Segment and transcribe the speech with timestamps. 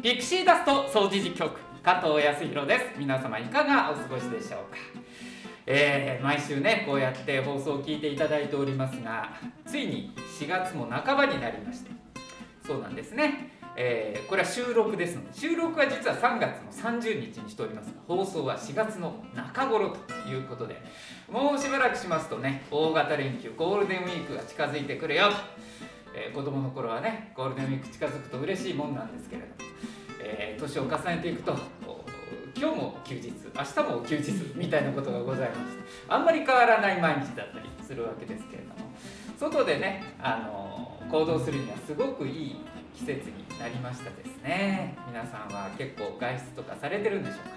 [0.00, 2.84] ピクシーダスト掃除時局加藤康弘です。
[2.96, 4.78] 皆様いかがお過ごしでしょうか、
[5.66, 9.32] えー、毎週ねこうやって放送を聞いていただいておりますが
[9.66, 11.90] ついに4月も半ばになりまして。
[12.64, 13.58] そうなんですね。
[13.74, 20.80] えー、これは収録ですので収録は実は3月の30日にしておりますが放送は4月の中頃ということで
[21.30, 25.30] もうしばらくしますとね大型連休ゴールデンウィークが近づいてくるよ、
[26.12, 29.54] え、子供の頃はねゴールデンウィーク近づくと嬉しいもんなんですけれども、
[30.20, 31.56] えー、年を重ねていくと
[32.56, 35.64] 今日も休日明日も休日みたいなことがございまして
[36.08, 38.74] あんまり変わらない毎日だったりするわけですけれども
[39.38, 42.56] 外でねあの行動するにはすごくいい
[42.94, 44.96] 季節になりましたですね。
[45.06, 47.50] 皆さんは結構外出とかされてるんでしょうか。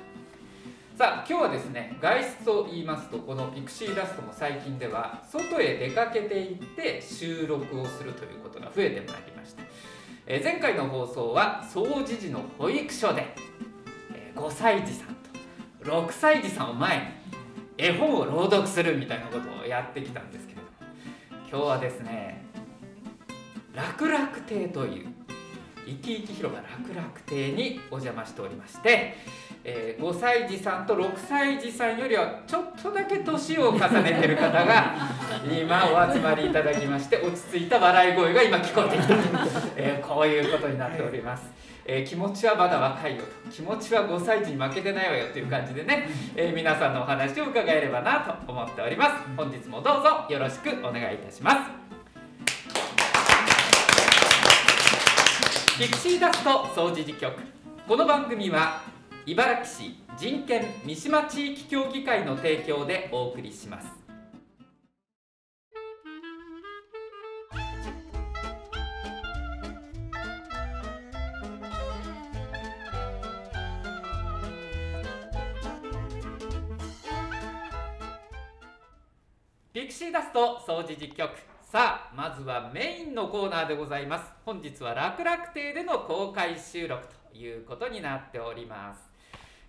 [0.97, 9.63] さあ今日はですね外出と言いますとこのピクシーダストも最近では外へ出かけていって収録をするということが増えてまいりました、
[10.33, 13.35] えー、前回の放送は掃除時の保育所で、
[14.13, 15.07] えー、5歳児さん
[15.81, 17.03] と6歳児さんを前に
[17.77, 20.69] 絵本を朗読するみたいなことをやってきたんですけれども
[21.49, 22.45] 今日はですね
[23.73, 25.09] 楽々亭という
[25.85, 29.15] 生き生き広場楽々亭にお邪魔しておりまして、
[29.63, 34.93] えー、5歳児さんと6歳児さんよりはちょっとだけ年を重ねてる方が
[35.45, 39.15] 今お集まりいただきまして落ち着いた笑い声が今聞こえてきた、
[39.75, 41.49] えー、こういうことになっております。
[41.83, 43.23] えー、気持ちはまだ若いよ。
[43.23, 49.15] と気持ちは5歳児に負けてないわよという感じでね、えー、皆さんのお話を伺えればなと思っております。
[49.35, 51.80] 本日もどうぞよろしくお願いいたします
[55.81, 57.41] ピクシーダスト掃除時局
[57.87, 58.83] この番組は
[59.25, 63.87] 茨城市人権三島地域協議会の提供でお送りします。
[79.73, 84.25] ピクシーダスト掃除実局さあまずはメインのコーナーでございます。
[84.43, 87.01] 本日は楽々亭での公開収録
[87.31, 88.99] ということになっております、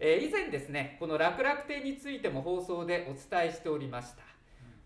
[0.01, 4.25] えー、以前ですねこの楽々亭についても放送でお伝えしておりました。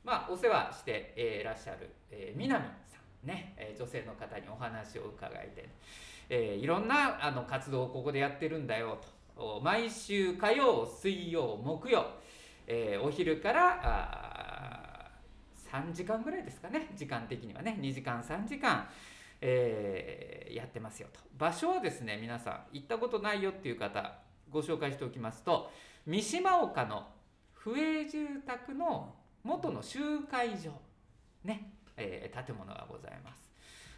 [0.04, 5.70] まあお世話して、えー、いらっしゃる、えー、南さんね、えー、女性の方にお話を伺えて、
[6.28, 8.98] えー、いろんなあの活動をここでやってるんだよ
[9.34, 9.62] と。
[9.64, 12.08] 毎週火曜水曜木曜、
[12.66, 14.35] えー、お昼からあ
[15.76, 16.90] 3時間ぐらいですかね。
[16.96, 17.76] 時間的にはね。
[17.80, 18.88] 2時間3時間、
[19.40, 21.20] えー、やってますよと。
[21.36, 24.18] 場所はですね皆さん行ったことないよっていう方
[24.50, 25.70] ご紹介しておきますと
[26.06, 27.08] 三島岡の
[27.52, 30.70] 府営住宅の元の集会所
[31.44, 33.50] ね、えー、建物がございます。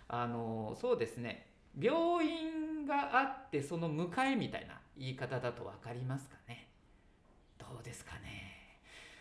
[0.09, 1.47] あのそうですね。
[1.79, 6.69] 病院があってその向かいみたいな言い方だと分かりますかね。
[7.57, 8.48] どうですかね。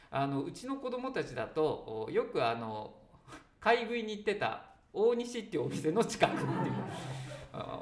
[0.10, 2.94] あのうちの子供たちだとよくあの
[3.60, 4.62] 買い食いに行ってた
[4.94, 6.52] 大西っていうお店の近くっていう。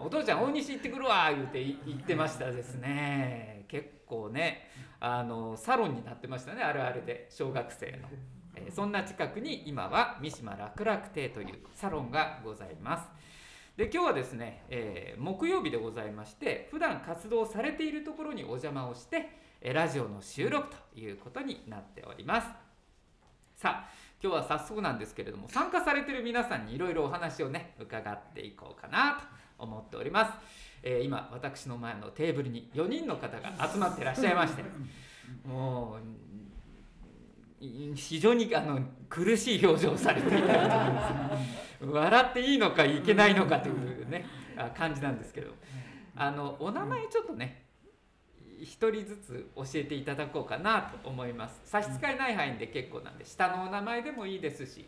[0.01, 3.65] お父ちゃん大西行ってくるわ言うて言ってましたですね。
[3.67, 4.69] 結構ね
[4.99, 8.07] あのサロンになってましたねあるあるで小学生の、
[8.55, 13.09] えー、そんな近くに今は三島楽々亭というサロンがございます。
[13.75, 19.29] で今日はですね、えー、木曜日でございまして普段活動されているところにお邪魔をして
[19.61, 22.47] ラジオの収録ということになっております。
[23.55, 23.89] さあ
[24.21, 30.31] 今日は早速なんですけれども参加されてる皆さんにいろいろお話をね伺っていこうかなと思っております、
[30.83, 34.63] えー、今私の前のテーブルに4人の方が集まってらっしゃいまして
[35.47, 35.99] もう
[37.95, 38.79] 非常にあの
[39.09, 41.39] 苦しい表情をされていたりとかで
[41.79, 41.85] す。
[41.85, 44.25] ね笑っていいのかいけないのかというね
[44.77, 45.53] 感じなんですけど。
[46.17, 47.64] あのお名前ちょっとね
[48.59, 51.61] 1人ずつ教えていただこうかなと思います。
[51.65, 54.85] 差し支えない範囲で結構なんで下のお名前でもいいですし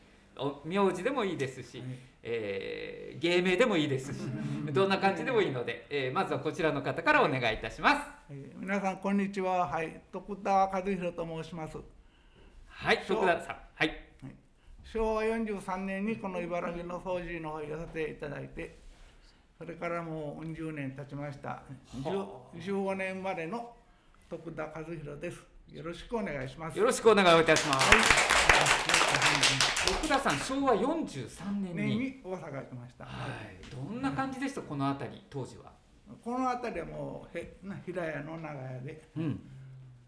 [0.64, 1.84] 名字でもいいですし、
[2.22, 4.20] えー、芸名でもいいですし
[4.72, 9.68] どんな感じでもいいので、えー、まずはこちらの方からお願いいたします、えー、皆さんこんにちは。
[9.68, 10.02] はい。
[10.12, 11.78] 徳田和弘と申します。
[12.68, 13.58] はい徳田さん。
[13.74, 13.92] はい、
[14.84, 18.78] 昭和43年にこの茨城の掃除の方をやさせていただいて
[19.58, 21.64] それからもう10年経ちました。
[22.56, 23.72] 15年までの
[24.30, 25.44] 徳田和弘です。
[25.74, 26.78] よろしくお願いします。
[26.78, 28.00] よろしくお願いいたします、はい、
[29.94, 32.22] 徳田さん昭和43年に。
[32.24, 33.12] 大阪来ました、は
[33.52, 34.62] い、どんな感じでした？
[34.62, 35.72] この辺り当時は。
[36.24, 39.42] この辺りはもうへ平屋の長屋で、うん。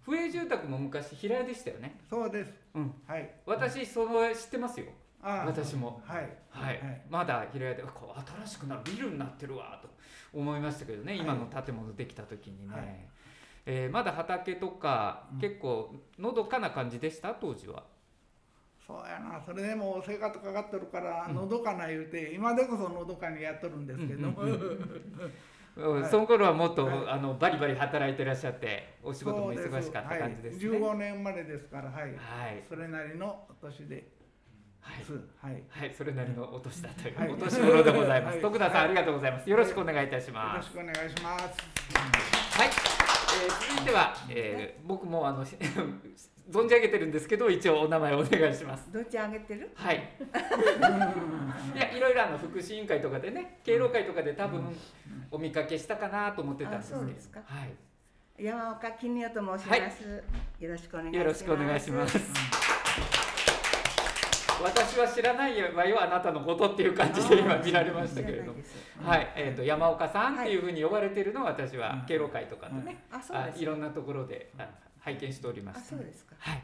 [0.02, 2.00] 府営住宅も昔平屋でしたよね。
[2.08, 3.30] そうです、うん、はい。
[3.48, 4.86] 私その知ってますよ。
[4.88, 4.92] あ
[5.22, 6.02] 私も。
[6.06, 6.30] はい。
[6.50, 9.90] はい、まだ平屋でこう新しくなるビルになってるわと
[10.34, 13.08] 思いましたけどね、今の建物できた時にね、はい。
[13.66, 15.40] えーまだ畑とか、うん。
[15.40, 17.34] 結構のどかな感じでした？
[17.34, 17.84] 当時は。
[18.88, 19.40] そうやな。
[19.46, 21.36] それでも生活かかっとるからうん。
[21.36, 24.30] のどかな言うて、今でこそのどかにやっとるんですけど。
[24.32, 25.34] も、うんうんうん
[26.02, 26.10] はい。
[26.10, 27.10] その頃はもっと、はい。
[27.10, 30.70] あのバリバリ働いてらっしゃってお仕事も忙しかった感じですね。
[30.70, 32.64] はい、15年生まれですからはい、はい。
[32.68, 34.19] それなりのお年で
[34.90, 38.34] はいすはいはい、それなりのお年だという、はいお年頃でございます。
[38.36, 39.50] はい徳田さん、はいありがとうございます。
[39.50, 40.74] よろしくお願いいたしよます。
[40.76, 41.44] ろしくお願いします
[42.60, 45.56] はい、えー続いては、えー僕もあのし
[46.50, 48.92] 存じ上げてるんですけど、一応お名前お願いします。
[48.92, 49.70] どっちあげてる？
[49.76, 49.98] はい。
[51.76, 54.64] いや、いろいろあの福祉委員会とかでね、敬老会とかで多分
[55.30, 57.02] お見かけしたかなと思ってたんですけど。
[57.02, 58.44] あそうですかはい。
[58.44, 60.24] 山岡金代と申します、
[60.60, 63.29] よろしくお願いしますよろしくお願いします。
[64.62, 68.60] 私は知らないわよあなたのことっていう感じで今見られましたけれども、
[69.04, 74.52] はい、えっ、ー、と山岡さんっていうふうに呼ばれてるのは私は敬老会とかのね、うん、あいろんなところで
[75.00, 76.64] 拝見しておりまして、はい。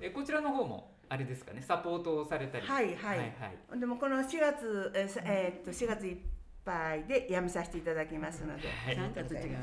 [0.00, 1.62] えこちらの方もあれですかね。
[1.62, 2.66] サポートをされたり。
[2.66, 2.94] はいはい。
[2.96, 6.16] はいはい、でもこの4月えー、え、っと4月1
[6.64, 9.56] 敗でやめさせていただきますので、なんかと違う。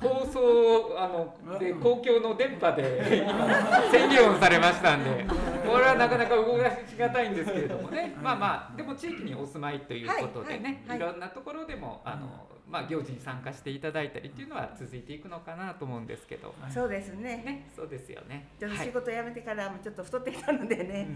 [0.00, 5.26] 放送あので公共の電波で今議されましたんで。
[5.72, 8.14] これはなかなか動かしがたいんですけれどもね。
[8.22, 17.36] まあまあでも地域にお住まいということでね、い、ろんなところでもあの、まあ、行事に参加していただいたりっていうのは続いていくのかなと思うんですけど、そうですね。
[17.44, 18.48] ねそうですよね。
[18.58, 21.08] ちょっと仕事辞めてからもちょっと太ってきたのでね、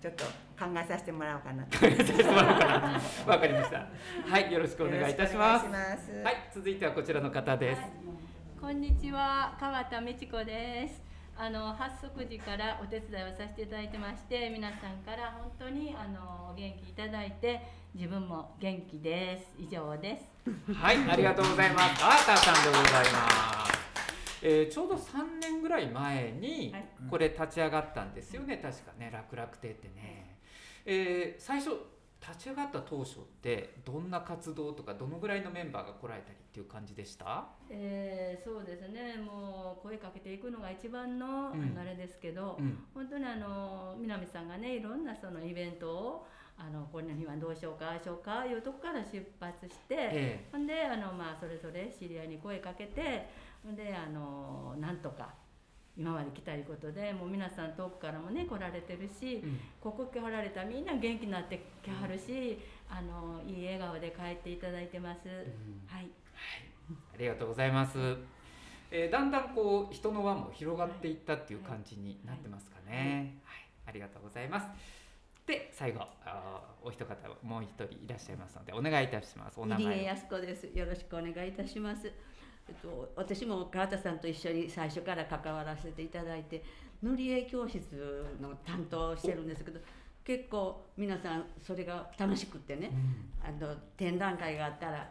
[0.00, 1.76] ちょっと考えさせてもらおうかなと
[3.30, 3.86] わかりました。
[4.26, 5.66] はい、よろしくお願いいたします。
[5.66, 7.82] いしますはい、続いてはこちらの方です。
[8.58, 11.02] こんにちは、川田美智子です。
[11.36, 17.60] あの発足時からお手伝いをさせていただいてまして、皆さんから本当にあの元気いただいて、
[17.94, 19.52] 自分も元気です。
[19.58, 20.72] 以上です。
[20.72, 22.04] はい、ありがとうございます。
[22.04, 23.69] アーターさんでございます。
[24.42, 26.84] えーちょうど3年ぐらい前にはい。
[27.10, 30.38] これ立ち上がったんですよね、確かね楽々亭ってね、
[30.86, 31.70] えー最初
[32.20, 37.46] 立ち上がった当初ってどんな活動とかどのぐらいのメンバーが来られたりっていう感じでした？
[37.70, 41.78] えーそうですね、もう声かけていくのが一番の、うん。
[41.78, 42.84] あれですけど、うん。
[42.92, 46.26] 本当にあの南さんがねいろんなそのイベントを
[46.58, 50.48] あのこの日はどうしようかああしようかいうとこから出発して、え。
[50.52, 53.30] ほんであの、まあ、それぞれ知り合いに声かけて
[53.64, 55.34] であのなんとか
[55.96, 62.58] 今まで来たいことでもう皆さん遠くからもね来られてるし、うんここ来られたらみんな元気になってきはるし、
[62.88, 65.28] あのいい笑顔で帰っていただいてます。
[65.86, 66.08] はい
[67.14, 67.98] ありがとうございます。
[68.90, 73.40] えーだんだんこう人の輪も広がっていったっていう感じになってますかね。
[73.44, 74.66] はい、ありがとうございます。
[75.46, 79.60] で最後あーお一方もう一人いらっしゃいますのでお願いいたします。
[79.60, 80.04] お名入江。
[80.04, 80.66] 康子です。
[80.74, 82.12] よろしくお願いいたします。
[82.70, 86.62] えっと、私も川田さんと一緒に最初から関わらせていただいて
[87.02, 87.80] 塗り絵教室
[88.40, 89.80] の担当をしてるんですけど
[90.24, 92.92] 結構皆さんそれが楽しくってね
[93.42, 95.08] あの展覧会があったら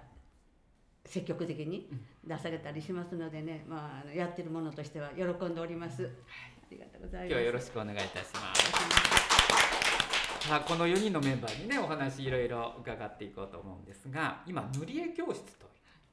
[1.05, 1.89] 積極的に
[2.25, 6.03] 出されたりしますのでね、まあやってるものとしては喜んでおります。
[6.05, 7.27] ありがとうございます。
[7.27, 9.49] 今日はよろしくお願いいたします。
[10.47, 15.68] さあこの4人のメンバーにねお話いろいろ伺っていこうと思うんですが今塗り絵教室という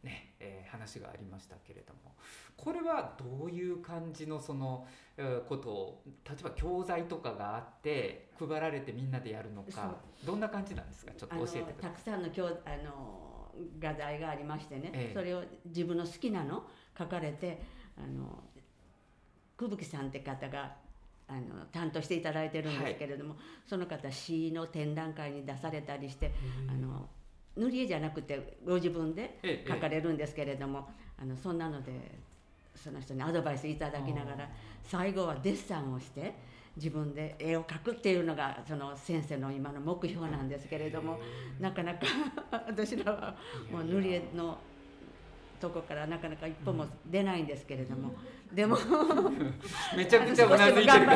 [0.06, 2.14] ね、えー話がありましたけれども
[2.56, 4.86] これはどういう感じのその、
[5.16, 11.12] えーことを例えば教材とかがあって配られてみんなでやるのかどんな感じなんですか？
[11.16, 11.90] ちょっと教えてください。
[11.90, 15.14] たくさんの教あの画材がありましてね、ええ。
[15.14, 16.64] それを自分の好きなの
[16.98, 17.62] 書かれて
[17.96, 18.44] あの
[19.56, 20.76] 久吹さんって方が
[21.28, 23.36] あの担当していただいてるんですけれども、
[23.66, 26.32] その方詩の展覧会に出されたりして
[26.68, 27.08] あの
[27.56, 29.68] 塗り絵じゃなくてご自分でええ。
[29.68, 30.88] 書かれるんですけれども、
[31.20, 31.92] あのそんなので
[32.74, 34.48] その人にアドバイスいただきながら
[34.82, 36.34] 最後はデッサンをして
[36.76, 41.18] 自分で絵を描くっていうのがその先生の今の目標なんですけれども
[41.58, 42.00] なかなか
[42.68, 43.34] 私らは
[43.72, 44.58] もう塗り絵の
[45.58, 48.14] とこからなかなか一歩も出ないんですけれども、
[48.52, 48.76] でも
[49.96, 51.06] めちゃくちゃうなずいてる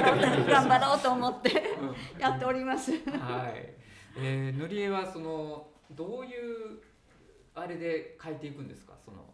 [0.46, 1.62] 頑張ろうと思って
[2.18, 2.92] やっております。
[2.92, 3.00] はい、
[4.16, 6.78] えー塗り絵はそのどういう
[7.54, 8.94] あれで描いていくんですか？
[9.04, 9.24] その、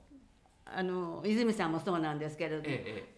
[0.65, 3.17] あの泉さんもそうなんですけれども、ええ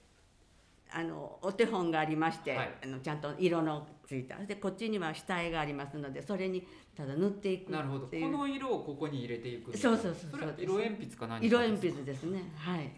[0.90, 2.72] あのお手本がありまして、はい。
[2.82, 4.36] あのちゃんと色のついた。
[4.38, 6.66] でこっちには下絵がありますのでそれに
[6.96, 8.06] ただ塗っていくえなるほど。
[8.06, 11.86] この色をここに入れていくそうそうそうれはそう色鉛筆か何か色ですか？
[11.88, 12.42] 鉛筆ですね。
[12.56, 12.90] はい。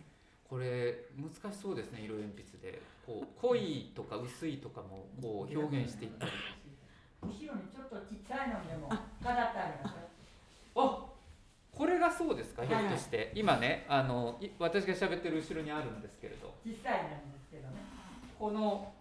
[0.48, 2.80] これ難しそうですね色鉛筆で。
[3.04, 6.32] こう濃いとか薄いとかもこう表現していったり。
[7.22, 8.88] 後ろにちょっとちっちゃいのでも
[9.20, 10.08] 飾ってありますよ
[10.84, 11.10] あ
[11.76, 16.52] これがそうですかひょはいっとして、今ねあのい私が喋ってる後ろにあるんですけれど。
[16.64, 17.74] 小さいなんですけどね。
[18.38, 18.92] この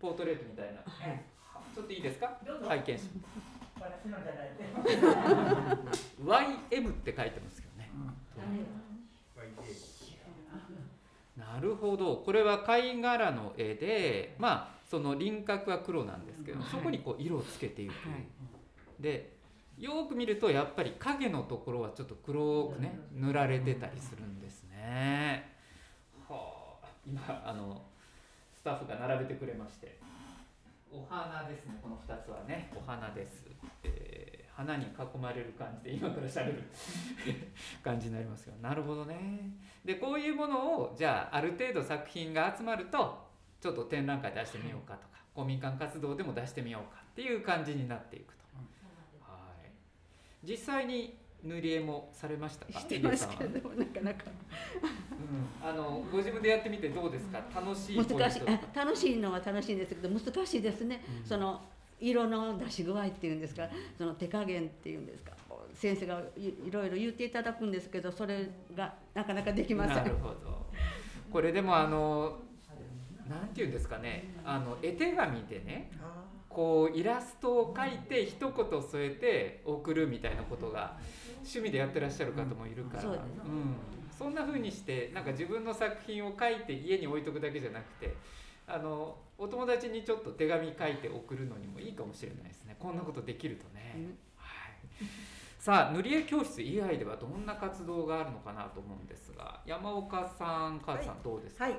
[0.00, 0.80] ポートレートみたいな。
[0.84, 1.22] はい。
[1.74, 2.38] ちょっといいですか？
[2.66, 3.04] 拝見し
[3.78, 4.50] 私のじゃない。
[6.70, 7.90] で YM って書いてますけどね。
[11.36, 12.16] なるほど。
[12.16, 16.68] これは貝殻の絵でまあその輪郭は黒なんですけど、はい。
[16.70, 18.24] そこにこう色をつけていく、はい。
[19.02, 19.35] で
[19.78, 25.52] よーく見るとやっぱり影のところはちょっと黒くね塗られてたりするんですね。
[26.28, 26.86] はあ。
[27.06, 27.82] 今あの
[28.56, 29.98] スタッフが並べてくれまして。
[30.90, 32.72] お花ですねこの2つはね。
[32.74, 33.44] お花です、
[33.82, 36.62] えー花に囲まれる感じで今からしゃべる。
[37.84, 38.54] 感じになりますよ。
[38.62, 39.50] なるほどね。
[39.84, 43.28] でこういうものをじゃあある程度作品が集まると
[43.60, 48.45] ちょっと展覧会出してみようかとか、公民館活動でも出してみようかっていう感じになっていくと、はい
[50.48, 52.80] 実際に塗り絵もされましたか？
[52.80, 54.24] してますけどなかなか。
[55.62, 57.42] うん、あのご自分でやってみてどうですか？
[57.54, 58.42] 楽しい難しい。
[58.74, 61.26] 楽しいのは楽しいんですけど難しいですね、うん。
[61.26, 61.60] その
[62.00, 63.68] 色の出し具合っていうんですか？
[63.96, 65.32] その手加減っていうんですか？
[65.74, 69.96] 先生がいいろいろ言っていただくんですけどそれがなかなかできません。
[69.96, 70.66] なるほど。
[71.30, 72.38] これでもあの
[73.28, 74.34] なんていうんですかね。
[74.44, 75.90] あの絵手紙でね
[76.56, 80.96] こうイラストを描いて一言添えて送るみたいなことが
[81.40, 83.76] 趣味でやってらっしゃる方もいるから、そうですうん、
[84.18, 88.14] そんな風にしてなんか自分の作品を書いて家に置いとくだけじゃなくて
[88.66, 92.74] あのお友達にちょっと手紙書いて送るのにもいいかもしれないですね。
[92.78, 93.92] こんなことできるとね。
[93.94, 94.04] うん。
[94.38, 95.06] はい。
[95.58, 101.76] さあ塗り絵教室以外ではどんな活動があるのかなと思うんですが山岡さん母さんどうですか、はい、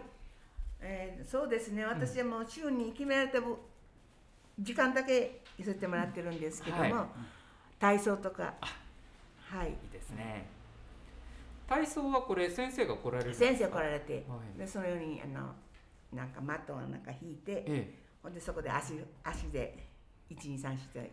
[0.81, 1.83] えーそうですね。
[1.83, 3.57] 私はもう週に決められた分
[4.59, 6.93] 時間だけさせてもらってるんですけども、はい。
[7.79, 8.55] 体操とか。
[9.39, 9.69] はい。
[9.69, 10.47] いいですね。
[11.67, 14.57] 体操はこれ先生が来られる先生来られてはい。
[14.57, 15.53] でそのようにあの
[16.13, 19.87] なんかマットをなんか引いてえほんでそこで足足で
[20.31, 21.11] 1234って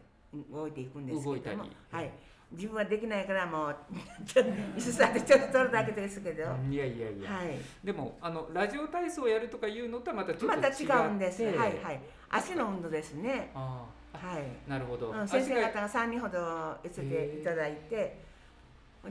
[0.50, 2.10] 動いていくんですけども、はい、
[2.52, 3.76] 自分はできないからもう
[4.24, 16.38] ちょっと椅子座ってちょっと取るだけですけど、えいやいやいや、はい、でもあのラジオ体操をやるとかいうのとはまたちょっと違また違うんです、はいはい、足の運動ですね、ああはい、なるほど、うん、先生方が3人ほど
[16.84, 18.22] 寄せていただいて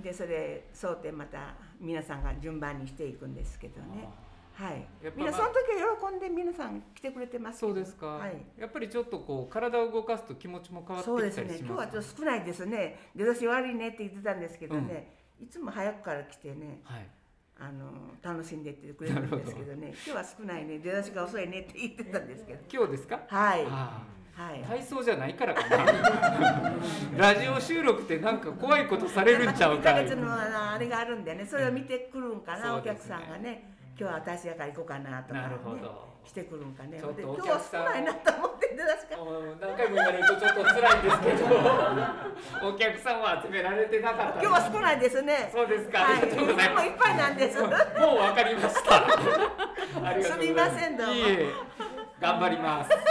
[0.02, 4.08] でそれ争点また皆さんが順番にしていくんですけどね
[4.54, 4.88] はい。
[5.04, 8.46] やっぱみんなまあその時は喜んで皆さん来てくれてますそうですか、はい。
[8.58, 11.68] やっぱりちょっとこう体を動かすと気持ちも変わってそうですきたりしね。
[11.68, 13.00] 今日はますちょっと少ないですね。
[13.16, 16.82] 出だし悪いねって言ってたんですけどね、いつも早くから来てね。
[16.84, 17.08] はい。
[17.60, 17.92] あの
[18.22, 19.94] 楽しんでってくれるんですけどね。
[19.94, 20.80] 今日は少ないね。
[20.80, 22.60] 出だしが遅いねって言ってたんですけど。
[22.72, 23.22] 今日ですか？
[23.28, 23.66] はい。
[23.68, 24.04] あ
[24.36, 24.64] はい。
[24.64, 26.74] あ体操じゃないからかな。
[27.16, 31.46] ラジオ収録ってなんか怖いことされるんちゃう1かいヶ月のあのあれがあるんでね。
[31.46, 36.14] それを見てくるんかな、うんお客さんがね今日は私やから行こうかなとか、ね、なるほど。
[36.26, 36.98] してくるんかね。
[37.00, 41.46] ちょっとおで今日は客さん少ないなと思って出だしがうん何回も言われるとちょっと辛いんですけど。
[42.74, 44.42] お客さんは集められてなかった。
[44.42, 45.50] 今日は少ないですね。
[45.54, 46.22] そうですか、はい。
[46.22, 46.70] ありがとうございます。
[46.74, 47.62] もういっぱいなんです。
[47.62, 47.72] もう
[48.18, 48.96] わかりました。
[49.06, 50.32] ありがとうございます。
[50.32, 51.14] すみませんどうも。
[52.20, 52.92] 頑張ります。
[52.92, 53.02] はい。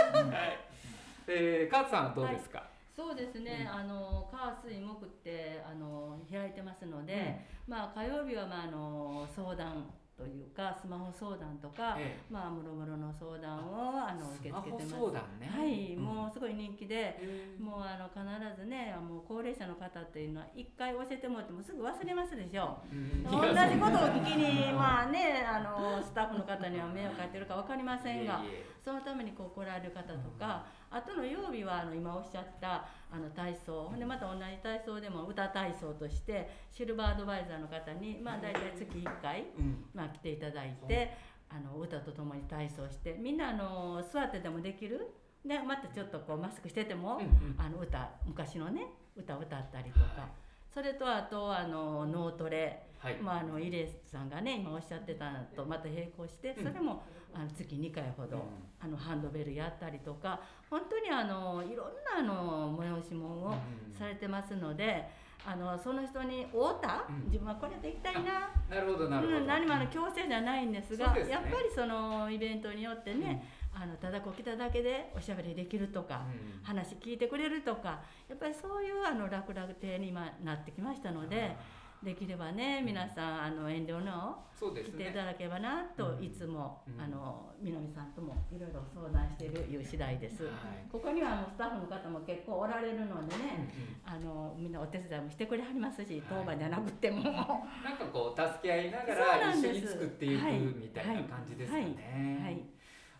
[1.28, 2.62] えー、カーツさんはどうですか？
[2.96, 9.90] そうですね、あの火水木ってあの開いてますので、まあ火曜日はまああの相談
[10.22, 14.88] というかスマホ相談とか、えまあもろもろの相談をあの受け付けてます。
[14.88, 15.50] スマホ相談ね。
[15.50, 16.02] はい、うん。
[16.04, 17.18] もうすごい人気で。
[17.18, 17.56] え。
[17.58, 18.22] もうあの必
[18.54, 22.78] ずねもう高齢者の方っていうのは一回教えてもらってもすぐ忘れますでしょ。
[22.92, 23.24] うん。
[23.24, 28.42] 同じことを聞きにまあねあのスタッフの方には迷惑かけてるか分かりませんが
[28.84, 33.88] そのためにこう来られる方とか、あとの曜日はあの今おっしゃったあの体操。
[33.88, 39.84] ほんでまた同じ体操でも歌体操としてシルバーアドバイザーの方にまあ大体月1回、うん。
[39.94, 41.14] まあ、来ていただいて
[41.48, 45.12] あの歌とともに体操してみんなあの座ってでもできる？
[45.44, 47.20] でまたちょっとこうマスクしてても、
[47.58, 50.28] あの歌昔のね歌を歌ったりとか、
[50.72, 53.16] それとあとあの脳トレ、はい。
[53.16, 57.02] まあ、あのイレさんがね今おっしゃってたのとまた並行してそれも、
[57.34, 58.42] あの月2回ほど、うん。
[58.80, 60.40] あのハンドベルやったりとか
[60.72, 63.94] 本当にあのいろんなあの催し物をうん。
[63.94, 65.20] されてますので。
[65.44, 67.24] あのその人に会うた、うん。
[67.26, 68.48] 自分はこれで行きたいな？
[68.70, 69.38] なるほどなるほど。
[69.38, 71.28] うん、何もあの強制じゃないんですがね。
[71.28, 73.42] やっぱりそのイベントによってね、
[73.74, 76.62] あのただこう来ただけでおしゃべりできるとか、うん。
[76.62, 81.56] 話聞いてくれるとかやっぱりそういうあの楽々亭に今なってきましたので
[82.04, 84.92] できればね皆さんあの遠慮のそうですね。
[84.94, 86.24] 来ていただければなとうん。
[86.24, 87.00] いつも、うん。
[87.00, 90.44] あの南さんともいろいろ相談しているいう次第です。
[90.44, 90.52] はい。
[90.90, 97.22] ここにはあのスタッフの方も結構おられるのでうんね、あのみんなお手伝いもしてくれはりますし、当番じゃなくても。
[97.82, 100.58] なんかこう助け合いながら一緒に作っていくはい。
[100.60, 102.40] みたいな感じですかね。
[102.42, 102.62] はい。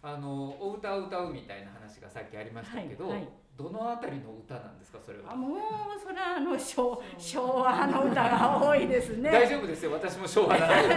[0.05, 3.19] あのお歌を歌うみたいな話がさっきありましたけど、はい。
[3.19, 5.33] はいどのあたりの歌なんですかそれは？
[5.33, 5.59] あもう
[6.03, 9.31] それはあの昭昭和の歌が多いですね。
[9.31, 10.89] 大丈夫ですよ私も昭和なの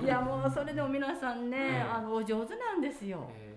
[0.00, 0.04] で。
[0.04, 3.28] いやもうそれでも皆さんね、ええあのお上手なんですよ。
[3.30, 3.54] えー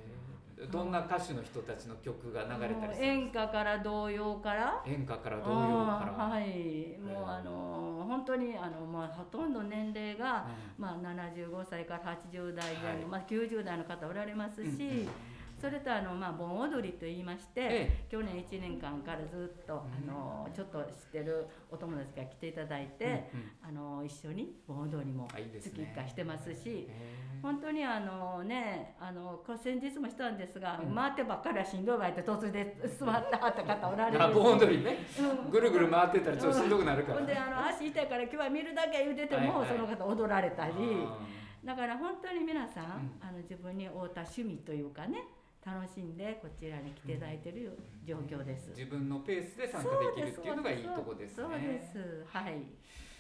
[0.72, 3.44] どんな歌手の人たちの曲が流れたりするん演ですか？
[3.44, 4.82] 歌から童謡から。
[4.88, 6.26] 演歌から童謡から。
[6.26, 10.48] はい、もうあの本当にあのまあほとんど年齢が、
[10.80, 15.10] まあ75歳から80代前後、はいまあ90代の方おられますし、うんうん
[15.60, 23.30] それとあのまあ盆踊りと言いまして、え去年1年間からずっとあのちょっと知ってるお友達が来ていただいて、
[23.66, 23.80] うんうん。
[23.80, 25.94] あの一緒に盆踊りも月ね。
[25.94, 26.88] 1回してますし。
[26.90, 30.96] えー本当にあのねあの先日もしたんですが、うん。
[30.96, 34.34] 回ってばっかりはしんどいわいって突然座ったはった方おられる。
[34.34, 34.98] 盆踊りね。
[35.20, 35.52] うん。
[35.52, 37.20] ぐるぐる回ってたらちょっとしんどくなるから。
[37.20, 39.78] ほんであの足痛いから今日は見るだけ言うてても、はいはい。
[39.78, 40.74] その方踊られたり。
[41.06, 41.18] あ
[41.64, 42.90] だから本当に皆さん、うん。
[43.22, 45.24] あの自分に合うた趣味というかね
[45.68, 48.70] 楽しんでこちらに来ていただいている状況です。
[48.70, 51.44] ー自分のペースで参加できるっていうのがいいとこですね。
[51.44, 52.26] そうです。
[52.26, 52.54] はい。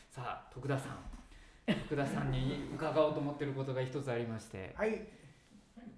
[0.09, 0.97] さあ徳田さん。
[1.89, 4.73] 徳田さんに伺おうと思ってることが一つありまして。
[4.77, 5.05] はい。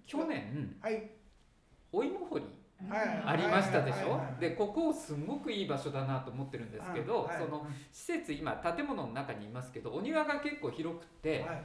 [0.08, 1.12] 去年はい。
[1.92, 2.46] お芋掘り
[2.90, 3.24] はい。
[3.26, 4.20] ありましたでしょ？
[4.40, 7.38] でここすごくいい場所だなと思ってるんですけど、はい。
[7.38, 11.62] その施設今建物の中にいますけどお庭が結構広くて、はい。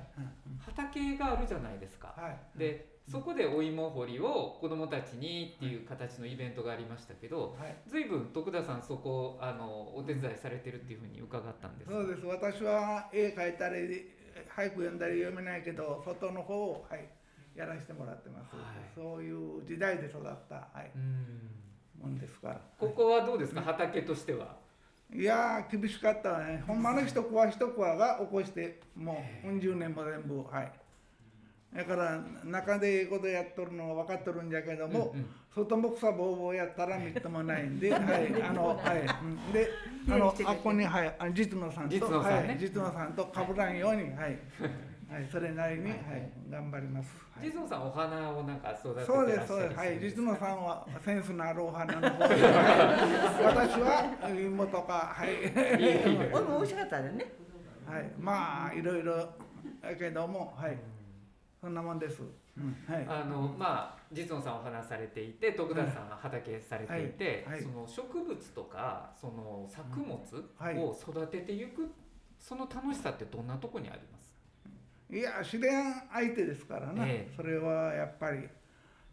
[0.58, 2.12] 畑があるじゃないですか。
[2.14, 2.58] はい。
[2.58, 7.76] でそこでお芋掘りを子どもたちにっていう形のイベントがありましたけどはい。
[7.86, 12.24] 随分徳田さんそこあのお手伝いされてるっていうふうに伺ったんですそうです。
[12.26, 14.10] 私は絵描いたり
[14.56, 17.06] 俳句読んだり読めないけど外の方を、はい、
[17.54, 18.64] やらせてもらってます、はい。
[18.94, 21.50] そういう時代で育った、はい、うん。
[22.02, 22.60] もんですから。
[22.78, 23.60] ここはどうですか？
[23.60, 24.56] 畑としては。
[25.14, 26.64] いやー厳しかったわね。
[26.66, 30.72] ほんまの一コア一コアが起こしてもううん十年も全部はい
[31.74, 35.26] だから中でええことやっとるのは分かっとるんじゃけども、うんうん。
[35.52, 39.52] 外も草ぼうぼうやったらみっともないんで、 はい、あの、はい、うん。
[39.52, 39.68] で、
[40.08, 42.48] あの、 あっこに、はい、あ実野さんと、実野さんね。
[42.50, 44.38] はい、実野さんと被らんように、はい。
[45.10, 47.16] はい、それなりに、はい、頑張ります。
[47.36, 47.46] はい。
[47.50, 52.38] 実野さんお花をなんか育ててらっしゃそうるです、そうです、はい、実野さんはセンスのあるお花の方で、 は
[53.42, 53.44] い。
[53.44, 55.28] 私は芋とか、はい。
[55.28, 57.26] いえいえお芋美味しかったでね。
[57.84, 59.28] はい、まあ、いろいろ、
[59.82, 60.78] だけども、はい、
[61.64, 62.20] そんなもんです。
[62.58, 63.06] うん、はい。
[63.08, 67.54] あのまあ実野さんお話されていて徳田さんは畑されていて、はい。
[67.54, 67.62] はい。
[67.62, 70.20] その植物とかその作物
[70.58, 70.76] はい。
[70.76, 71.90] を育てていく
[72.38, 74.30] その楽しさってどんなとこにあります、
[75.10, 77.32] いや自然相手ですからな、ええ。
[77.34, 78.46] それはやっぱり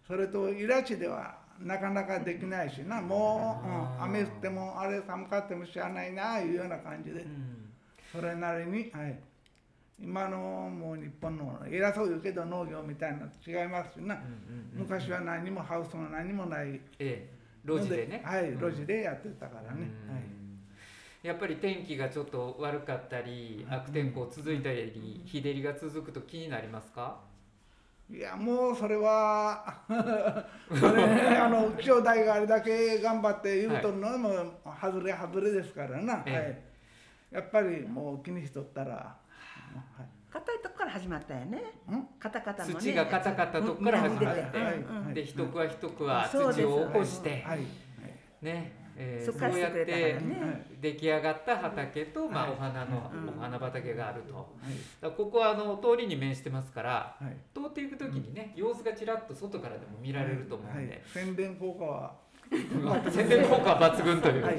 [0.05, 3.01] それとイラチではなかなかできないしな。
[3.01, 7.25] もう、うん、雨降ってもあれ寒かっても知らないないうような感じで。
[8.11, 9.17] それなりに、はい、
[10.01, 14.19] 今のもう日本の偉そう言うけど農業みたいな違いますしな、
[14.73, 16.81] 昔は何もハウスも何もない。
[16.97, 18.21] ええ路地でね。
[18.25, 18.71] はいうん。
[18.71, 20.13] 路地でやってたからね、うん。
[20.15, 20.23] はい。
[21.21, 27.19] やっぱり天気がちょっと悪かったり悪天候続いたり日照りが続くと気になりますか？
[28.09, 31.03] いやもうそれは それ
[31.37, 36.61] あの気象台があれだけ頑張って言うとるのはもう外れ外れですからな、えはい、
[37.35, 39.20] やっぱりもう気にしとったら、はい
[40.31, 41.57] 硬いとこから始まったよね。
[41.89, 42.07] ん。
[42.17, 42.79] カタカタのね。
[42.79, 47.41] 土が硬かったとこから始まって、で一区は一区は土を起こして、はい。
[47.43, 47.67] はい。
[48.41, 49.85] ね、えーそうやっして
[50.81, 52.53] 出来上がった畑と、まあ、はい。
[52.53, 53.37] お花の、うん。
[53.37, 54.55] お花畑があると。
[55.11, 57.35] ここはあの通りに面してますからはい。
[57.53, 60.87] 通っていく時にね、様子がちらっと外からでも見られると思うんはい。
[60.87, 62.15] で、宣伝効果は
[63.09, 64.57] 宣伝効果は抜群という、はい。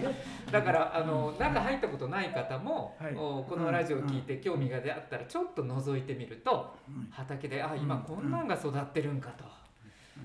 [0.51, 3.15] だからあの中入ったことない方も、はい。
[3.15, 7.09] おこのラジオを聞いて興味があったらちょっと覗いてみると、うん。
[7.11, 9.45] 畑であ今こんなんが育ってるんかと、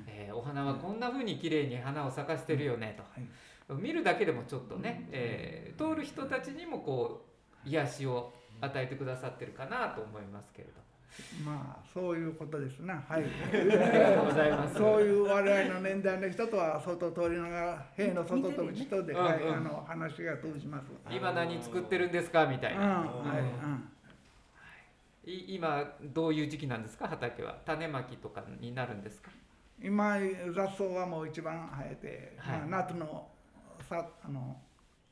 [0.07, 2.97] えーお花はこんな風に綺麗に花を咲かせてるよね
[3.67, 7.25] と、見るだけでもちょっとね、えー通る人たちにもこ
[7.65, 10.86] う癒しを与えてくださってるかなと思いますけれど。
[11.45, 13.03] まあそういうことですな。
[13.07, 13.23] はい。
[13.23, 14.75] ありがとうございます。
[14.75, 19.25] そういう我々の年代の人とは外通りながら塀の外と内とで、うんうん。
[19.25, 20.85] はい、あの話が通じます。
[21.09, 22.45] 今何作ってるんですか？
[22.45, 22.87] みたいうん、な。
[22.87, 23.89] はい、うん。
[25.25, 25.55] い。
[25.55, 27.07] 今どういう時期なんですか？
[27.07, 27.57] 畑は。
[27.65, 29.31] 種まきとかになるんですか？
[29.81, 30.17] 今
[30.55, 32.59] 雑草はもう一番生えて、はい。
[32.61, 33.27] まあ、夏の
[33.89, 34.57] さあの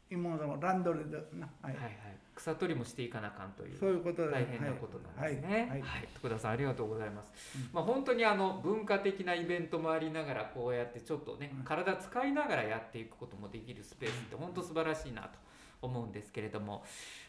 [0.09, 1.73] 妹のランドリーでな、はい。
[1.75, 1.93] はいはい、
[2.35, 5.67] 草取りもしていかなあかんというそういうことで大変なことなんですね。
[5.69, 5.79] はい。
[5.79, 6.07] い、ははい。
[6.13, 7.31] 徳田さんありがとうございます。
[7.55, 7.69] うん。
[7.73, 11.63] まあ本当にあの文化的なイベントもありながらこうやってちょっとね、うん。
[11.63, 15.39] 体使いながらやっていくこともできるスペースって本当素晴らしいなと
[15.81, 16.83] 思うんですけれども、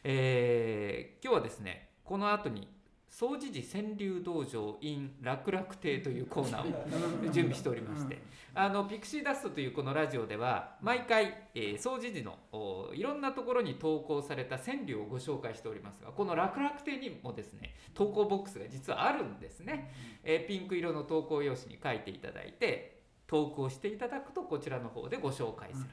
[0.05, 2.69] えー今日はですねこの後に
[3.19, 8.21] 総持寺川柳道場 in 楽々亭というコーナーを準備しておりまして、
[8.55, 25.87] あのピクシーダストというこのラジオでは毎回、えー、総持寺のおいろんなところに投稿された川柳をご紹介しておりますがこの楽々亭にもですね投稿ボックスが実はあるんですね、えーピンク色の投稿用紙に書いていただいて投稿していただくとこちらの方でご紹介する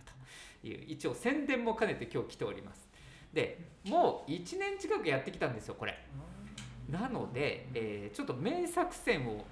[0.61, 2.89] という一応宣伝も兼ねて今日来ております。
[3.31, 5.97] でもう1年近くやってきたんですよこれ
[6.93, 9.43] なので、えーちょっと名作選を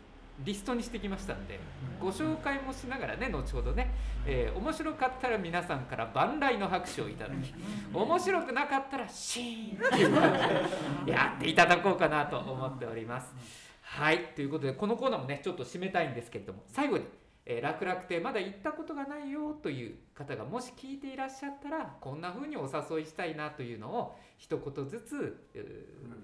[0.45, 1.59] リストにしてきましたんで
[1.99, 3.91] ご紹介もしながらね後ほどね、
[4.25, 7.53] えー面白かったら皆さんから万来の拍手をいただき
[7.93, 13.33] 面白くなかったらシーンっていう感じでやっていただこうかなと思っております。
[13.81, 14.19] はい。
[14.35, 17.03] ということでこのコーナーもねちょっと締めたいんですけれども最後に、
[17.51, 25.47] えー楽々亭まだ行ったことがないよという方がもし聞いていらっしゃったらこんな風にお誘いしたいなというのを一言ずつ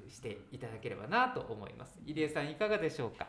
[0.08, 2.00] していただければなと思います。
[2.06, 3.28] 入江さんいかがでしょうか？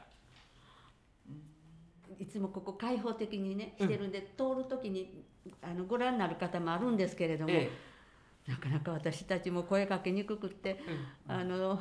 [2.19, 5.25] いつもここ開放的にねしてるんで、通る時に
[5.63, 7.71] あのご覧になる方もあるんですけれども、え
[8.47, 11.37] なかなか私たちも声かけにくくってえうん。
[11.37, 11.81] あの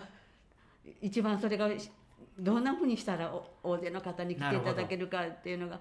[1.01, 1.91] 一番それがし
[2.39, 5.79] どんなふうにしたらお大勢の方に来ていただけるかっていうのが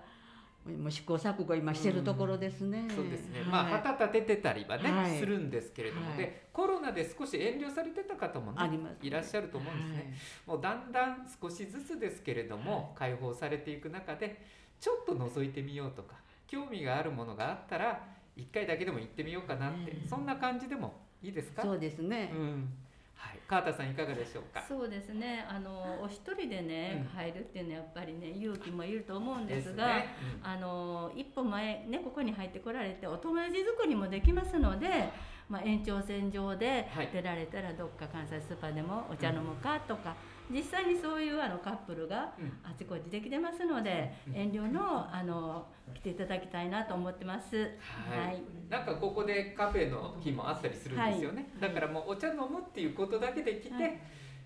[0.72, 2.88] もう試行錯誤今してるところですね。
[2.94, 3.48] そうですね、はい。
[3.48, 5.18] まあ旗立ててたりはね、はい。
[5.18, 6.18] するんですけれども、はい。
[6.18, 10.14] でコロナで少し遠慮されてた方もねありますいらっしゃると思うんですね、
[10.46, 14.42] もうだんだん少しずつですけれども、解放されていく中で
[14.80, 16.14] ちょっと覗いてみようとか
[16.46, 18.02] 興味があるものがあったら
[18.36, 21.62] 1回だけでも行ってみようかなって、うんそんな感じでもいいですか？
[21.62, 22.30] そうですね。
[22.34, 22.68] うん
[23.16, 24.62] はい、川田さんいかがでしょうか？
[24.68, 25.44] そうですね。
[25.48, 27.18] あのお一人でね、うん。
[27.18, 29.76] 入るっていうのはやっぱりね勇気もいると思うんですね。
[29.76, 30.04] が
[30.42, 35.10] あの一歩前ねここに入ってこられてお友達作りもできますので、
[35.48, 37.08] まあ、延長線上ではい。
[37.12, 40.14] 出られたらどっか関西スーパーでもお茶飲むかとか、
[40.50, 42.52] 実際にそういうあのカップルがうん。
[42.62, 44.34] あちこちできてますので、うん。
[44.34, 47.56] 遠慮のあの来ていただきたいなと思ってます。
[47.56, 48.26] はい。
[48.26, 48.42] はい。
[48.68, 54.00] なんかここでカフェの日もあったりするんですよね、だからもうお茶飲むっていうことだけで来て、はい。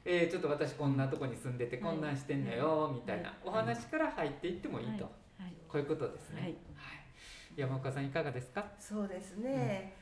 [0.04, 1.84] えーちょっと私こんなとこに住んでてはい。
[1.84, 5.10] こんなんしてんのよみたいなお話から入っていってもいいと、は
[5.46, 5.52] い。
[5.68, 6.56] こういうことですね、はい。
[7.56, 8.64] 山岡さんいかがですか？
[8.78, 9.94] そうですね、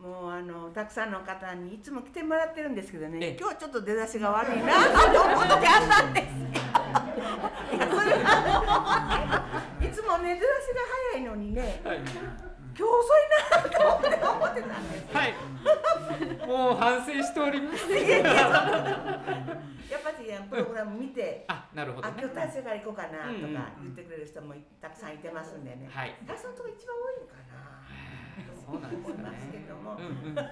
[0.00, 3.36] もうあのたくさんの方にいつも来てもらってるんですけどね、ええ。
[3.38, 4.72] 今日はちょっと出だしが悪いな
[5.12, 6.26] と思う時あったんです
[7.74, 9.42] いやそれは
[9.82, 10.80] いつもね出だしが
[11.12, 12.12] 早いのにねはい、今日
[12.84, 15.34] 遅いなと思って思ってたんですはい、
[16.46, 17.90] もう反省しております。
[17.90, 17.98] や
[19.98, 22.14] っぱりプログラム見て、あなるほどね。
[22.16, 26.14] あ今日達成から行こうかなとうんうんか言ってくれる人もたくさんいてますんでね、はい。
[26.22, 27.77] 私のとこ一番多いのかな
[28.70, 30.44] そうなんです思いますかねけども、うんうん、ま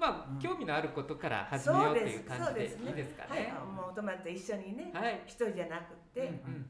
[0.00, 3.54] あ興味のあることから始めようっていう感じでいいですかね。
[3.54, 6.66] はい、もうお友達と一緒にね、はい、一人じゃなくて、うんうん。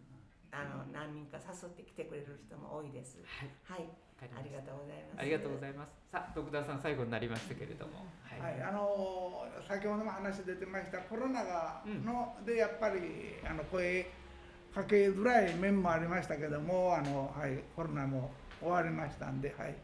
[0.54, 3.18] あの何人か誘ってきてくれる人も多いです。
[3.26, 3.78] はい。
[4.14, 5.20] はい、ありがとうございます。
[5.20, 5.90] ありがとうございます。
[6.12, 8.06] さあ徳田さん最後になりましたけれども。
[8.22, 14.06] はい、あの先ほども話出てましたコロナがの、でやっぱりあの声
[14.74, 18.30] かけづらい面もありましたけどもあの、はい、コロナも
[18.60, 19.74] 終わりましたんで、はい、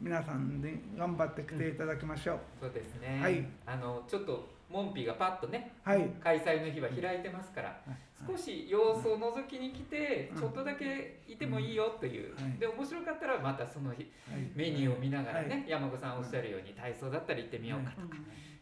[0.00, 2.38] 皆さんで頑張って来ていただきましょう。
[2.60, 3.20] そうですね。
[3.22, 3.44] はい。
[3.66, 7.80] あのちょっと門扉がパッとね、はい、開催の日は開いてますから、
[8.26, 10.40] 少し様子を覗きに来て、うん。
[10.40, 12.58] ちょっとだけいてもいいよという、はい。
[12.58, 14.50] で面白かったらまたその日はい。
[14.54, 15.64] メニューを見ながらね、はい。
[15.68, 18.16] 山子さんおっしゃるように体操だったら行ってみようかとか、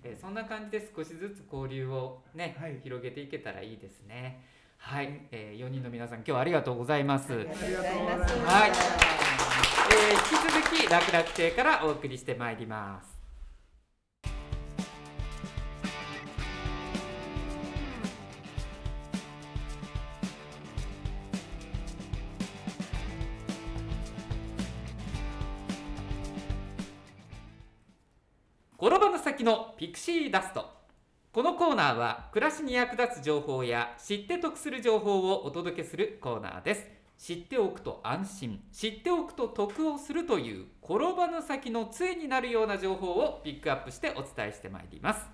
[0.05, 2.81] えーそんな感じで少しずつ交流をね、はい。
[2.83, 4.45] 広げていけたらいいですね。
[4.79, 7.33] はい、えー、4人の皆さん今日はありがとうございます。
[7.33, 8.35] ありがとうございます。
[8.39, 8.67] は
[9.39, 9.42] い
[9.93, 13.13] えー引き続き楽々亭からお送りしてまいります。
[28.85, 30.65] 転ばぬ先のピクシーダスト
[31.33, 38.61] このコーナーは暮らしに役立つ情報や知って得する情報をお届けするコーナーです知っておくと安心。
[38.73, 45.25] 知っておくと得をするという転ばぬ先の杖になるような情報をピックアップしてお伝えしてまいります、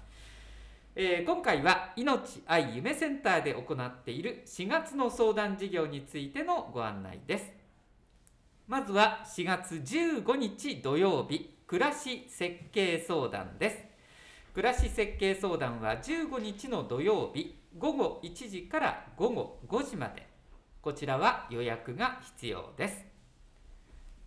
[0.95, 7.51] えー今回は命愛夢センターで行っている4月の相談事業についてのご案内です。
[8.67, 13.79] まずは4月15日土曜日暮らし設計相談です。
[14.53, 20.28] 暮らし設計相談は15日の土曜日午後1時から午後5時まで。
[20.89, 23.05] こちらは予約が必要です。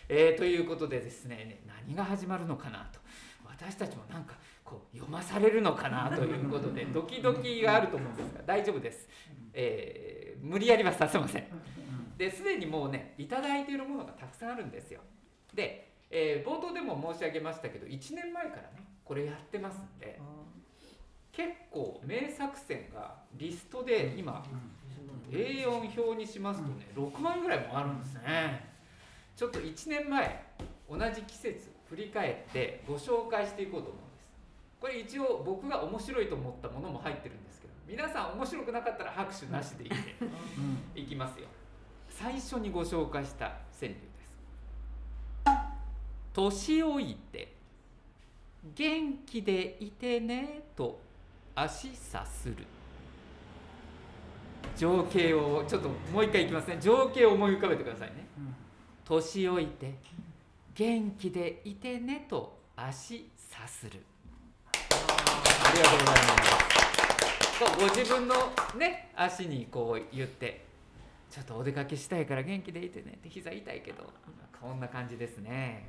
[0.08, 3.00] えーということでですねね何が始まるのかなと。
[3.46, 9.08] 私たちもなんかこう読まされるのかなということで ドキドキがあると思うんですが大丈夫です、
[9.52, 11.46] えー無理やりはさせません。
[12.18, 15.00] ですでにもうねいただいているものがたくさんあるんですよ。
[15.54, 20.20] で、えー冒頭でも申し上げましたけど1年前からねこれやってますんで
[21.32, 24.44] 結構名作戦がリストで今
[25.30, 28.73] A4 表にしますとね6万ぐらいもあるんですね
[29.36, 30.44] ちょっと1年前
[30.88, 34.30] 同じ季節振り返ってご紹介していこうと思うんです。
[34.80, 39.92] これ一応僕が面白いと思ったものも入ってるんですけど皆さん面白くなかったら拍手なしでいいん
[40.94, 41.46] で いきますよ。
[42.10, 44.24] 最初にご紹介した川柳です
[46.32, 47.54] 年老いて
[48.74, 51.00] 元気でいてねと
[51.54, 52.56] 足さする。
[54.76, 56.78] 情景をちょっともう一回いきますね。
[56.80, 58.26] 情景を思い浮かべてくださいね
[59.04, 59.94] 年老いて
[60.74, 64.00] 元気でいてねと足さする。
[64.72, 67.78] ありがとうございます。
[67.78, 68.34] ご自分の
[68.78, 70.64] ね足にこう言って
[71.30, 74.10] ちょっとお出かけしたいから元気でいてねって膝痛いけど
[74.60, 75.88] こんな感じですね。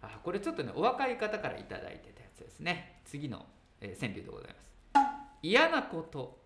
[0.00, 1.90] あこれちょっとねお若い方からいいてたや
[2.34, 3.00] つですね。
[3.04, 3.44] 次の、
[3.80, 4.58] えー川柳でございます。
[5.42, 6.38] 嫌なこと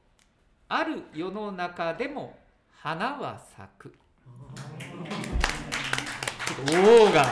[0.69, 2.39] ある世の中でも
[2.71, 3.95] 花は咲く。
[6.59, 7.27] おおが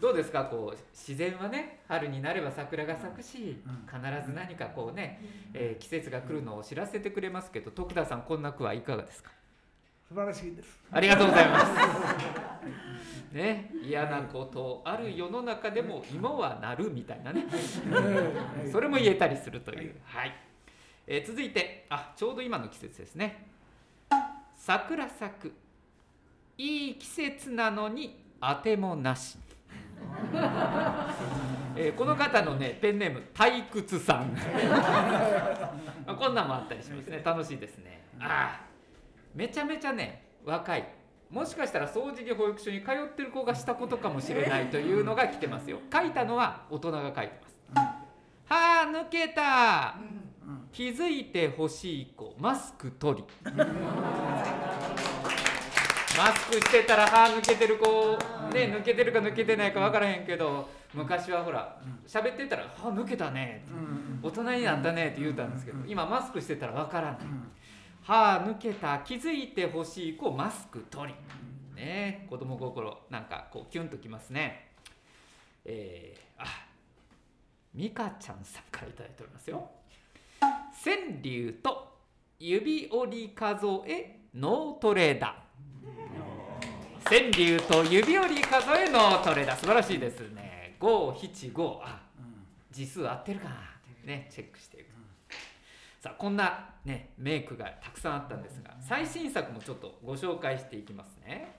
[0.00, 5.20] どうですかこう自然はね春になれば桜が咲くし必ず何かこうね、
[5.54, 9.30] えー季節が来るのを知らせてくれますけど徳田さんこんな句はいかがですか？
[10.08, 11.70] 素晴らしいですありがとうございます。
[13.32, 17.46] ね、嫌なことある世の中でも芋はなるみたいなね。
[18.72, 19.94] それも言えたりするという。
[20.04, 20.34] はい。
[21.06, 23.46] えー続いて、あ、ちょうど今の季節ですね。
[24.56, 25.52] 桜咲く。
[26.60, 29.38] いい季節なのにあてもなし。
[31.74, 34.34] えーこの方のねペンネーム退屈さん。
[34.34, 35.72] ま
[36.12, 37.22] あこんなんもあったりしますね。
[37.24, 38.02] 楽しいですね。
[38.20, 38.64] ああ
[39.34, 40.86] めちゃめちゃね若い。
[41.30, 45.78] もしかしたら掃除機保育所に通ってる子がしたことかもしれないというのが来てますよ。
[45.90, 47.86] 書いたのは大人が書いてます。
[48.52, 49.94] はあ抜けた。
[50.72, 53.24] 気づいてほしい子マスク取り。
[56.20, 57.86] マスクしてたら歯抜けてる子。
[58.52, 63.64] ね抜けてるか抜けてないか分からへんけど昔はほら喋ってたら歯抜けたね。
[64.22, 67.16] 大人になったねって言うたんですけど今マスクしてたら分からない。
[68.02, 68.98] 歯抜けた。
[68.98, 71.14] 気づいてほしい子マスク取り。
[71.74, 74.72] ね子供心なんかこうキュンときますね。
[75.64, 76.44] えー、あ
[77.74, 79.70] ミカちゃんさんからいただいておりますよ。
[80.84, 81.96] 川柳と
[82.38, 85.36] 指折り数え脳トレだ
[87.10, 92.02] 川柳と指折り数え脳トレだ素晴らしいですね575あ
[92.70, 93.54] 字数合ってるかな
[94.00, 94.86] てねチェックしていく
[96.00, 101.56] さあこんなねメイクがたくさんあったんですが最新作もちょっとご紹介していきますね。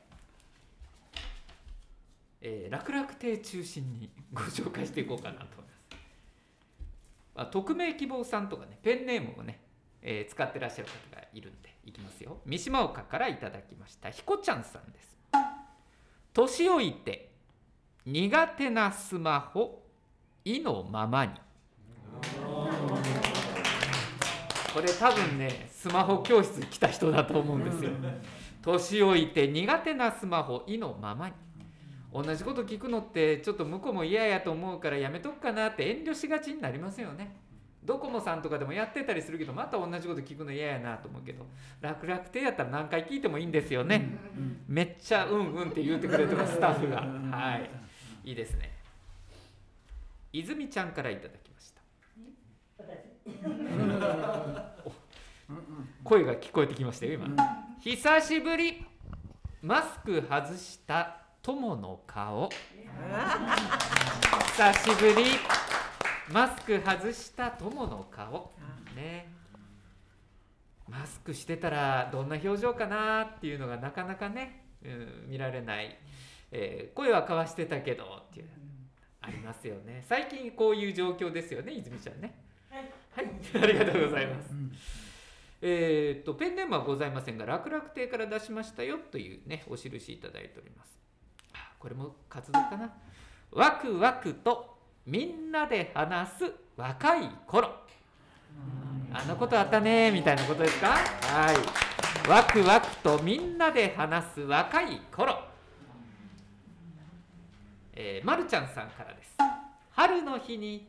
[2.39, 5.71] えー楽々亭中心にご紹介していこうかなと思います。
[7.35, 9.59] まあ、匿名希望さんとかねペンネームをね
[10.01, 15.20] えー使ってらっしゃる方がいるんでいきますよ三島岡からいただきましたひこちゃんさんです
[16.33, 17.29] 年老いて
[18.05, 19.83] 苦手なスマホ
[20.45, 21.33] 意のままに。
[24.73, 27.91] これ多分ねスマホ教室来た人だと思うんですよ。
[28.61, 31.35] 年老いて苦手なスマホ意のままに。
[32.13, 37.35] 同じこと聞くのってちょっと向こうも嫌やと思うからやめとくかなって遠慮しがちになりますよね。
[37.83, 41.45] ドコモさんとかでもやってたりするけどまた同じこと聞くの嫌やなと思うけど
[41.81, 44.17] 楽々亭やったら何回聞いてもいいんですよね、
[44.67, 47.01] めっちゃうんうんって言ってくれてますスタッフが。
[47.35, 47.69] はい。
[48.23, 48.71] いいですね。
[50.33, 51.81] 泉ちゃんからいただきました。
[54.85, 54.91] お
[56.03, 57.27] 声が聞こえてきましたよ今。
[57.81, 58.85] 久しぶり。
[59.61, 62.49] マスク外した友の顔。
[64.55, 65.25] 久しぶり
[66.33, 68.51] マスク外した友の顔。
[68.95, 69.27] ね。
[70.87, 75.97] マスクしてたらどんな表情かなっていうのがなかなかね、うん、見られない、
[76.51, 78.49] えー声は交わしてたけどっていう
[79.21, 80.03] ありますよね。
[80.07, 82.33] 最近こういう状況ですよね泉ちゃんね。
[82.69, 83.27] はい、
[83.63, 84.49] ありがとうございます、
[85.61, 90.99] えーっとペンネームはございませんが楽々亭から出しましたよというねお印いただいております。
[91.53, 92.93] あこれも活動かな。
[93.51, 94.70] ワクワクと
[95.05, 97.69] みんなで話す若い頃。
[99.13, 100.89] あのことあったねみたいなことですか？
[100.89, 102.29] はい。
[102.29, 105.37] ワクワクとみんなで話す若い頃。
[107.93, 109.35] えー、まるちゃんさんからです。
[109.91, 110.87] 春の日に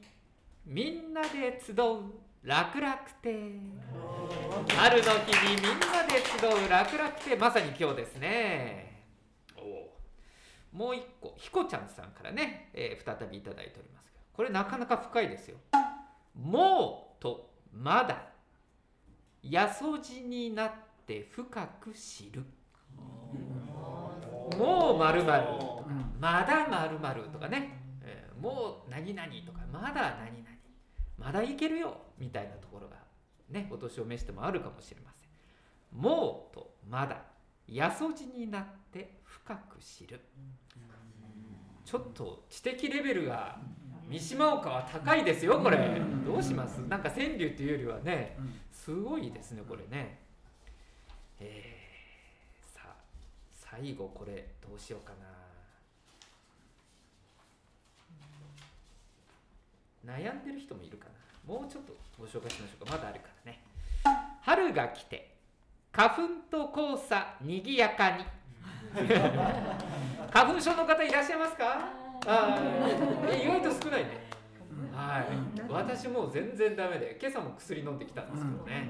[0.66, 1.76] みんなで集う
[2.44, 3.30] 楽々亭。
[4.68, 7.36] 春の日にみんなで集う楽々亭。
[7.36, 8.90] まさに今日ですね。
[8.90, 8.91] お
[10.72, 15.58] もう一個ひこちゃんさんからね、えー再びいただいておりますけどこれなかなか深いですよ。
[16.34, 18.26] もうとまだ
[19.42, 20.72] やそじになっ
[21.06, 22.42] て深く知る。
[24.58, 25.44] もうまるまる
[26.18, 30.48] まだまるまるとかね、えーもう何々とかまだ何々
[31.18, 32.96] まだいけるよみたいなところが
[33.50, 36.00] ねお年を召してもあるかもしれません。
[36.00, 37.22] もうとまだ
[37.68, 40.20] やそじになって深く知る。
[41.92, 43.58] ちょっと知的レベルが
[44.08, 46.00] 三島岡は高いですよこれ。
[46.24, 46.78] どうします？
[46.88, 48.38] なんか川柳っていうよりはね
[48.72, 50.18] すごいですねこれね。
[51.38, 52.94] えー、さあ
[53.52, 55.12] 最後これどうしようか
[60.06, 60.14] な。
[60.14, 61.08] 悩んでる人もいるか
[61.46, 61.54] な。
[61.54, 62.92] もうちょっとご紹介しましょうか。
[62.92, 63.60] まだあるからね。
[64.40, 65.34] 春が来て
[65.92, 68.24] 花粉と黄砂にぎやかに。
[70.32, 71.90] 花粉症の方いらっしゃいますか？
[72.26, 72.58] あ
[73.30, 74.30] 意外と少ないね。
[74.90, 75.26] はい。
[75.68, 78.88] 私もう全然ダメで今朝も薬飲んできたんですけどね。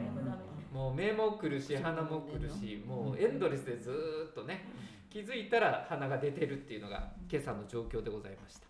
[0.72, 4.68] もう目も来るし鼻も来るしもうエンドレスでずーっとね
[5.10, 8.68] 気づいたら鼻が出てるっていうのが今朝の状況でございました、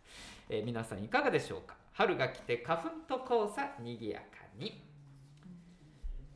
[0.48, 1.76] えー皆さんいかがでしょうか？
[1.92, 4.24] 春が来て花粉と黄砂にぎやか
[4.58, 4.82] に、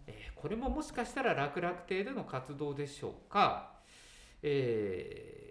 [0.06, 3.72] えーこれももしかしたら楽々亭での活動でしょうか、
[4.42, 5.45] えー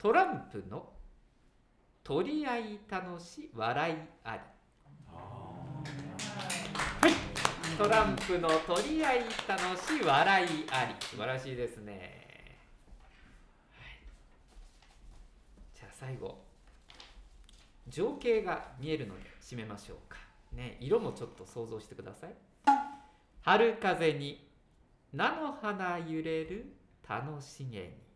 [0.00, 0.88] トランプの
[2.02, 4.40] 取り合い楽し笑いあり。
[7.76, 10.94] トランプの取り合い楽し笑いあり。
[11.00, 12.56] 素晴らしいですね、
[13.78, 13.90] はい、
[15.74, 16.38] じゃあ最後
[17.86, 20.16] 情景が見えるので締めましょうか。
[20.54, 22.30] ね色もちょっと想像してください。
[23.42, 24.48] 春風に
[25.12, 26.72] 菜の花揺れる
[27.06, 28.09] 楽しげに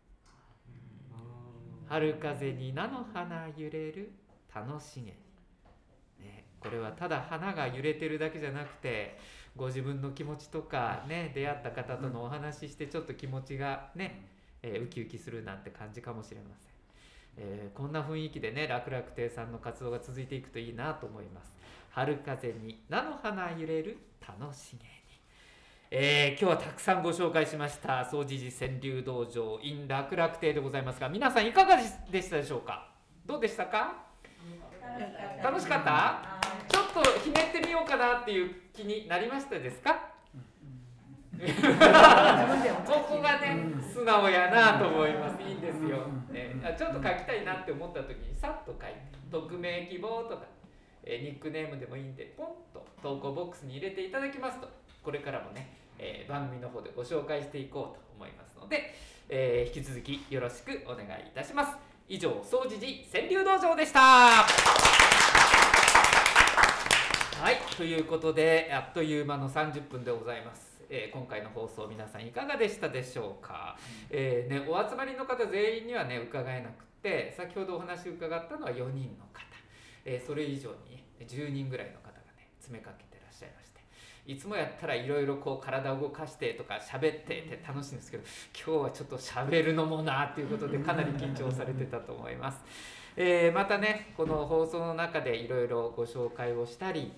[1.87, 4.11] 春風に菜の花揺れる。
[4.55, 5.11] 楽しげ、
[6.25, 9.17] ね、これはただ花が揺れてるだけじゃなくて
[9.53, 14.29] ご自分の気持ちとかね出会った方とのお話ししてちょっと気持ちがね、
[14.63, 16.71] えーウキウキするなんて感じかもしれません、
[17.35, 21.53] えーこんな雰囲気でね楽々亭さんの活動が続いていくといいなと思います。
[21.89, 23.97] 春風に菜の花揺れる。
[24.25, 24.85] 楽しげ。
[24.85, 25.04] に
[25.91, 28.03] えー今日はたくさんご紹介しました。
[28.05, 32.89] 総持寺川柳道場 in 楽々亭でございますが皆さんいかがでしたでしょうか？
[33.25, 33.93] どうでしたか？
[35.43, 36.39] 楽しかった？
[36.67, 40.09] ちょっとひねってみようかなっていう気になりましたですか？
[41.37, 45.41] ここがね素直やなと思います。
[45.43, 48.95] いいんですよ、ねあちょっと書きたいなって思った時にさっと書いて
[49.31, 50.45] 匿名希望とか、
[51.03, 54.67] えーニックネームでもいいんでポンと投稿ボックスに入れていただきますと
[55.05, 58.95] これからもね、えー番組の方でご紹介していこうと思いますので、
[59.29, 61.77] えー引き続きよろしくお願いいたします。
[62.09, 62.91] 以上総持寺
[63.21, 63.99] 川柳道場でした。
[63.99, 64.47] は
[67.51, 73.77] いということであっという間の30分でございます、えー今回の放送皆さんいかがでしたでしょうか、
[74.09, 79.45] えーね、お集まりの方全員にはね伺えなくって先ほどお話伺ったのは4人の方、
[80.05, 83.74] えーそれ以上に10人ぐらいの方がね詰めかけてらっしゃいまして
[84.27, 88.23] いつもやったらいろいろこう体を動かしてとか喋ってって楽しいんですけど
[88.53, 92.63] 今日はちょっと喋るのもなっていうことでかなり緊張されてたと思います。
[93.17, 97.13] えーまたねこの放送の中でいろいろご紹介をしたり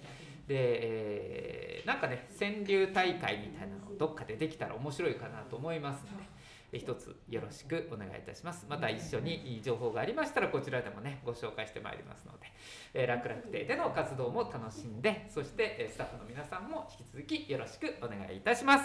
[0.47, 6.36] で、えーなんかね川柳大会みたいなのどっかでできたら面白いかなと思いますので。
[6.74, 8.65] 一つよろしくお願いいたします。
[8.70, 12.51] また一緒に情報がありましたらこちらでもねご紹介してまいりますので、
[12.93, 18.84] えー楽々亭での活動も楽しんでそしてスタッフの皆さんも引き続きよろしくお願いいたします。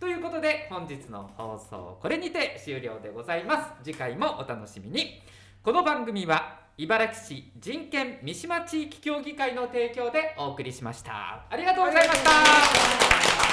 [0.00, 3.84] ということで本日の放送これにて終了でございます。
[3.84, 5.22] 次回もお楽しみに。
[5.62, 11.44] この番組は茨城市人権三島地域協議会の提供でお送りしました。
[11.50, 13.47] ありがとうございました。